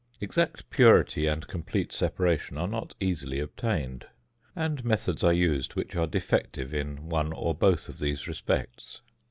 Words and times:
Exact 0.19 0.67
purity 0.71 1.27
and 1.27 1.47
complete 1.47 1.93
separation 1.93 2.57
are 2.57 2.67
not 2.67 2.95
easily 2.99 3.39
obtained; 3.39 4.07
and 4.55 4.83
methods 4.83 5.23
are 5.23 5.31
used 5.31 5.75
which 5.75 5.95
are 5.95 6.07
defective 6.07 6.73
in 6.73 7.07
one 7.07 7.31
or 7.31 7.53
both 7.53 7.87
of 7.87 7.99
these 7.99 8.27
respects. 8.27 9.01